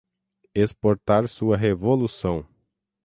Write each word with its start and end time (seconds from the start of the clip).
exportar 0.55 1.27
sua 1.27 1.55
Revolução 1.55 2.43